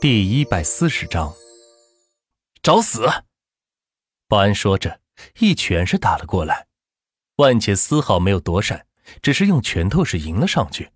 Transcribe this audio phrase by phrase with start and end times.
[0.00, 1.34] 第一百四十章，
[2.62, 3.06] 找死！
[4.28, 4.98] 保安说着，
[5.40, 6.68] 一拳是打了过来。
[7.36, 8.86] 万茜丝毫没有躲闪，
[9.20, 10.90] 只是用拳头是迎了上去，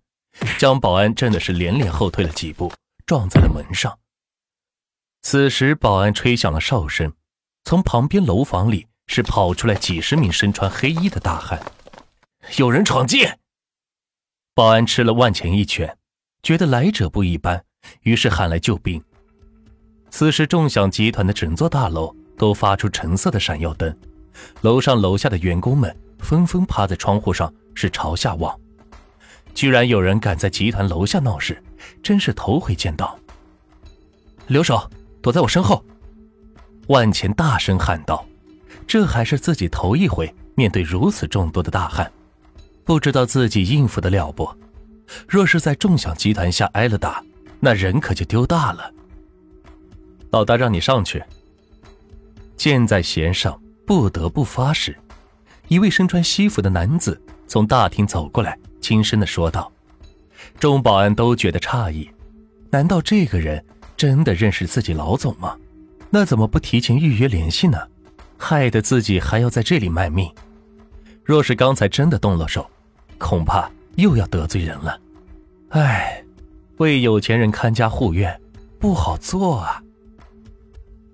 [0.57, 2.73] 将保安震的是连连后退了几步，
[3.05, 3.99] 撞在了门上。
[5.21, 7.13] 此时，保安吹响了哨声，
[7.63, 11.63] 从旁边楼房里是跑出来几十名身穿黑衣的大汉，
[12.57, 13.27] 有人闯进。
[14.55, 15.95] 保安吃了万钱一拳，
[16.41, 17.67] 觉得来者不一般。
[18.01, 19.01] 于是喊来救兵。
[20.09, 23.93] 此时，众享集团的整座大楼都发出橙色的闪耀灯，
[24.61, 28.57] 楼上楼下的员工们纷纷趴在窗户上，是朝下望。
[29.53, 31.61] 居然有人敢在集团楼下闹事，
[32.01, 33.17] 真是头回见到。
[34.47, 34.89] 留守，
[35.21, 35.83] 躲在我身后！
[36.87, 38.25] 万钱大声喊道
[38.87, 42.09] ：“这还是自己头一回面对如此众多的大汉，
[42.83, 44.49] 不知道自己应付得了不？
[45.27, 47.21] 若是在众享集团下挨了打。”
[47.59, 48.91] 那人可就丢大了。
[50.31, 51.23] 老大让你上去。
[52.57, 54.95] 箭在弦上，不得不发誓。
[55.67, 59.71] 一位身穿西服的男子从大厅走过来，轻声的说道
[60.59, 62.09] ：“众保安都觉得诧异，
[62.69, 63.63] 难道这个人
[63.97, 65.57] 真的认识自己老总吗？
[66.09, 67.79] 那怎么不提前预约联系呢？
[68.37, 70.29] 害得自己还要在这里卖命。
[71.23, 72.69] 若是刚才真的动了手，
[73.17, 74.99] 恐怕又要得罪人了。
[75.69, 76.21] 唉。”
[76.77, 78.39] 为有钱人看家护院，
[78.79, 79.81] 不好做啊！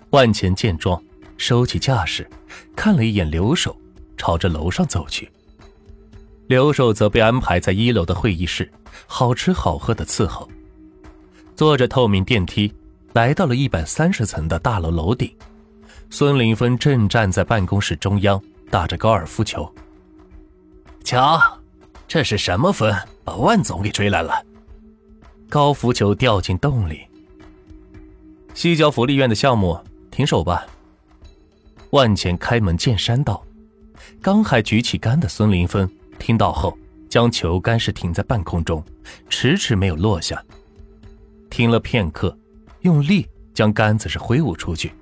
[0.09, 1.01] 万钱见状，
[1.37, 2.27] 收起架势，
[2.75, 3.75] 看了一眼留守，
[4.17, 5.31] 朝着楼上走去。
[6.47, 8.69] 留守则被安排在一楼的会议室，
[9.05, 10.49] 好吃好喝的伺候。
[11.55, 12.73] 坐着透明电梯，
[13.13, 15.31] 来到了一百三十层的大楼楼顶。
[16.09, 19.71] 孙林峰正站在办公室中央，打着高尔夫球。
[21.03, 21.39] 瞧，
[22.07, 24.43] 这是什么风，把万总给吹来了？
[25.51, 27.01] 高浮球掉进洞里。
[28.53, 29.77] 西郊福利院的项目
[30.09, 30.65] 停手吧。
[31.89, 33.45] 万钱开门见山道。
[34.21, 36.77] 刚还举起杆的孙林峰听到后，
[37.09, 38.81] 将球杆是停在半空中，
[39.29, 40.41] 迟迟没有落下。
[41.49, 42.33] 停了片刻，
[42.79, 44.93] 用力将杆子是挥舞出去，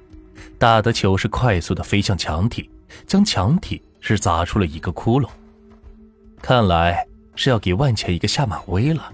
[0.58, 2.68] 打的球是快速的飞向墙体，
[3.06, 5.30] 将墙体是砸出了一个窟窿。
[6.42, 9.14] 看来是要给万钱一个下马威了。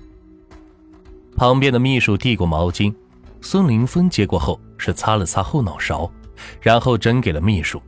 [1.35, 2.93] 旁边的秘书递过毛巾，
[3.41, 6.09] 孙林峰接过后是擦了擦后脑勺，
[6.61, 7.81] 然后扔给了秘书，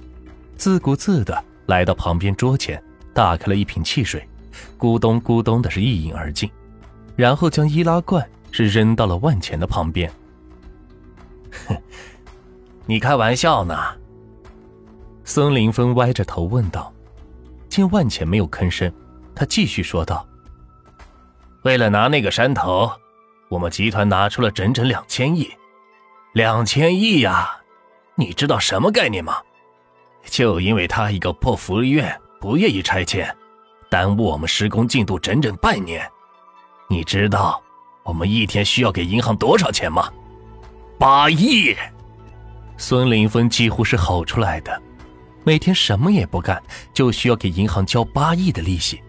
[0.58, 2.82] 自顾自的来到旁边桌前，
[3.14, 4.28] 打开了一瓶汽水，
[4.78, 6.50] 咕咚咕咚的是一饮而尽，
[7.16, 10.12] 然后将易拉罐是扔到了万钱的旁边。
[11.68, 11.76] 哼，
[12.86, 13.76] 你开玩笑呢？
[15.24, 16.94] 孙林峰歪着头问道。
[17.70, 18.92] 见万钱没有吭声，
[19.36, 20.26] 他继续说道
[21.64, 22.90] ：“为了拿那个山头。”
[23.50, 25.50] 我们集团拿出了整整两千亿，
[26.34, 27.58] 两千亿呀！
[28.16, 29.38] 你知道什么概念吗？
[30.26, 33.34] 就因为他一个破福利院不愿意拆迁，
[33.90, 36.06] 耽误我们施工进度整整半年。
[36.90, 37.62] 你知道
[38.04, 40.12] 我们一天需要给银行多少钱吗？
[41.00, 41.76] 八亿！
[42.76, 44.82] 孙林峰几乎是吼出来的。
[45.44, 46.62] 每天什么也不干，
[46.94, 49.02] 就需要给银行交八亿的利息，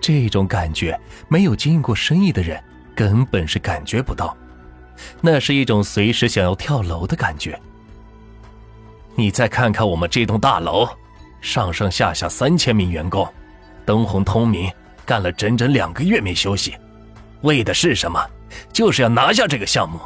[0.00, 2.62] 这种感觉，没有经营过生意的人。
[2.94, 4.36] 根本是感觉不到，
[5.20, 7.58] 那是一种随时想要跳楼的感觉。
[9.14, 10.88] 你再看看我们这栋大楼，
[11.40, 13.26] 上上下下三千名员工，
[13.84, 14.70] 灯红通明，
[15.04, 16.74] 干了整整两个月没休息，
[17.42, 18.18] 为的是什么？
[18.72, 20.00] 就是要拿下这个项目。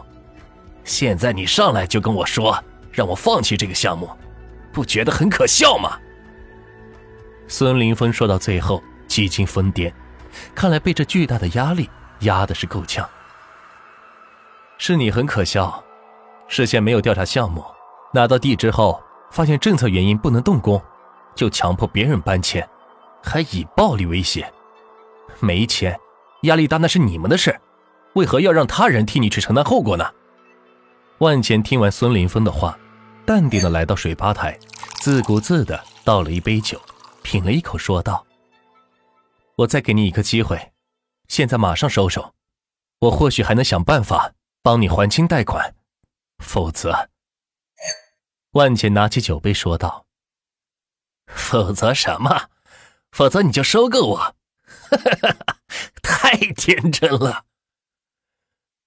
[0.85, 4.09] 现在你上来就跟我说让我放弃这个项目，
[4.73, 5.99] 不觉得很可笑吗？
[7.49, 9.93] 孙林峰说到最后几近疯癫，
[10.55, 11.89] 看来被这巨大的压力。
[12.21, 13.09] 压的是够呛，
[14.79, 15.83] 是你很可笑，
[16.49, 17.65] 事先没有调查项目，
[18.13, 20.83] 拿到地之后发现政策原因不能动工，
[21.35, 22.67] 就强迫别人搬迁，
[23.23, 24.51] 还以暴力威胁。
[25.41, 25.99] 没钱，
[26.43, 27.61] 压力大那是你们的事，
[28.15, 30.11] 为何要让他人替你去承担后果呢？
[31.19, 32.79] 万钱听完孙林峰的话，
[33.25, 34.59] 淡定的来到水吧台，
[35.01, 36.81] 自顾自的倒了一杯酒，
[37.23, 38.25] 品了一口，说道
[39.57, 40.61] ：“我再给你一个机会。”
[41.29, 42.35] 现在马上收手，
[43.01, 45.75] 我或许还能想办法帮你还清贷款，
[46.39, 47.09] 否则，
[48.53, 50.07] 万茜拿起酒杯说道
[51.27, 52.51] ：“否则什么？
[53.11, 54.17] 否则你就收购我？
[54.17, 54.37] 哈
[55.21, 55.57] 哈
[56.03, 57.45] 太天真了。”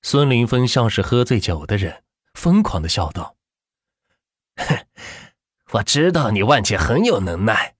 [0.01, 2.03] 孙林峰像是喝醉酒的人，
[2.33, 3.35] 疯狂的笑道
[4.55, 4.87] ：“哼，
[5.71, 7.75] 我知道你万茜很有能耐，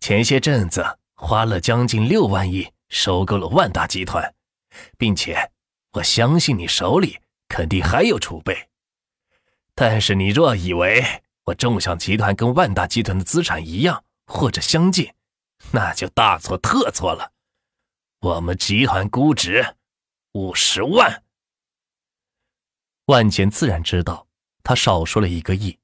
[0.00, 4.34] 前些阵子花了将近六万亿。”收购了万达集团，
[4.98, 5.50] 并且
[5.92, 8.68] 我相信你手里肯定还有储备，
[9.74, 15.14] 但是你若以为我众享集团跟万达集团的资产一样或者相近，
[15.70, 17.32] 那就大错特错了。
[18.20, 19.76] 我们集团估值
[20.32, 21.22] 五十万。
[23.06, 24.28] 万钱自然知道
[24.62, 25.78] 他少说了一个亿。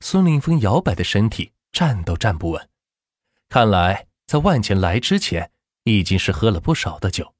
[0.00, 2.68] 孙凌峰摇摆的身体站都站不稳，
[3.48, 5.51] 看来在万钱来之前
[5.84, 7.34] 已经是喝了不少的酒，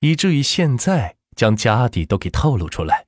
[0.00, 3.06] 以至于现在将家底都给透露出来。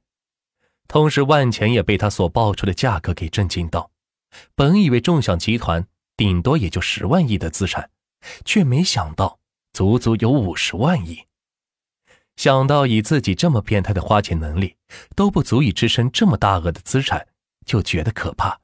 [0.87, 3.91] 同时，万钱也被他所报出的价格给震惊到。
[4.55, 5.87] 本以为众享集团
[6.17, 7.91] 顶多也就十万亿的资产，
[8.45, 9.39] 却没想到
[9.73, 11.25] 足足有五十万亿。
[12.37, 14.77] 想到以自己这么变态的花钱能力
[15.15, 17.29] 都不足以支撑这么大额的资产，
[17.65, 18.61] 就觉得可怕。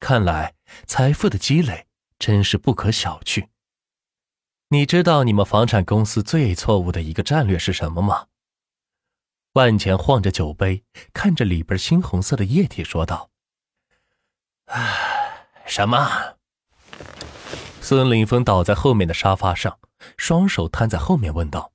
[0.00, 0.54] 看来
[0.86, 1.86] 财富的积累
[2.18, 3.48] 真是不可小觑。
[4.72, 8.28] 你知道你们房产公司最错误的一个战略是什么吗？
[9.54, 13.30] 万钱晃着酒杯，看着里边猩红色的液体，说道
[14.66, 16.36] ：“唉，什么？”
[17.82, 19.80] 孙林峰倒在后面的沙发上，
[20.16, 21.72] 双手摊在后面，问道。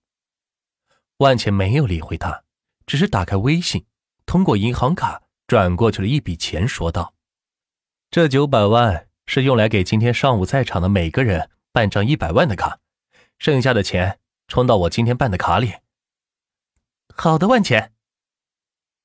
[1.17, 2.43] 万钱没有理会他，
[2.85, 3.85] 只是打开微信，
[4.25, 7.13] 通过银行卡转过去了一笔钱，说道
[8.09, 12.79] ：“这九百万是用来给今天上午在场的每个人办张一百万的卡，
[13.37, 15.73] 剩下的钱充到我今天办的卡里。”
[17.15, 17.91] 好的，万钱。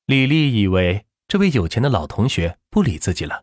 [0.07, 3.41] 李丽以为这位有钱的老同学不理自己了，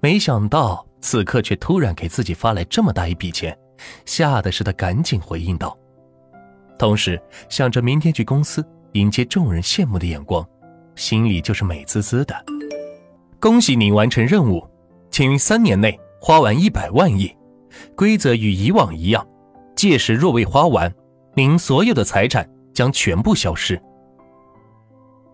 [0.00, 3.58] 没想到此刻却突然给自己发来这么大一笔钱，
[4.04, 5.76] 吓得是她赶紧回应道，
[6.78, 10.48] 同时想着明天去公司迎接众人羡慕的眼光，
[10.94, 12.44] 心里就是美滋滋的。
[13.40, 14.64] 恭喜您完成任务，
[15.10, 17.36] 请于三年内花完一百万亿。
[17.96, 19.26] 规则与以往一样，
[19.78, 20.92] 届时若未花完，
[21.34, 22.44] 您所有的财产
[22.74, 23.80] 将全部消失。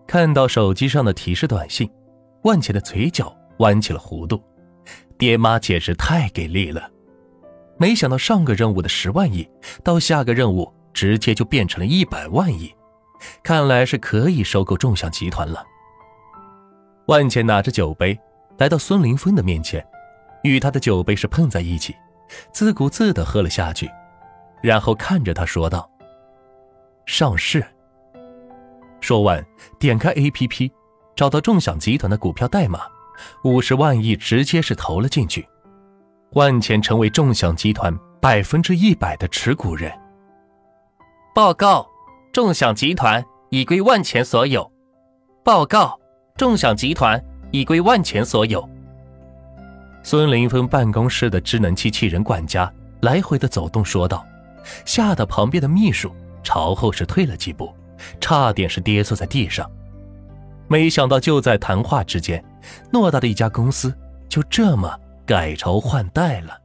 [0.05, 1.89] 看到手机上的提示短信，
[2.43, 4.39] 万茜的嘴角弯起了弧度。
[5.17, 6.87] 爹妈简直太给力了！
[7.79, 9.49] 没想到上个任务的十万亿，
[9.83, 12.71] 到下个任务直接就变成了一百万亿，
[13.41, 15.65] 看来是可以收购众享集团了。
[17.07, 18.15] 万茜拿着酒杯
[18.59, 19.83] 来到孙林峰的面前，
[20.43, 21.95] 与他的酒杯是碰在一起，
[22.53, 23.89] 自顾自地喝了下去，
[24.65, 25.87] 然后看着他说道
[27.05, 27.63] ：“上市。”
[28.99, 29.45] 说完，
[29.77, 30.71] 点开 APP，
[31.15, 32.79] 找到众享集团的股票代码，
[33.43, 35.47] 五十万亿直接是投了进去。
[36.31, 39.93] 万钱成为众享集团百分之一百的持股人。
[41.35, 41.87] 报告，
[42.33, 44.69] 众享集团已归万钱所有。
[45.43, 45.95] 报告，
[46.37, 48.67] 众享集团已归万钱所有。
[50.01, 52.71] 孙林峰办公室的智能机器人管家
[53.01, 54.25] 来回的走动说道，
[54.85, 56.13] 吓得旁边的秘书
[56.43, 57.73] 朝后是退了几步。
[58.19, 59.71] 差点是跌坐在地上，
[60.67, 62.43] 没想到就在谈话之间，
[62.91, 63.95] 偌大的一家公司
[64.27, 66.59] 就这么改朝换代了。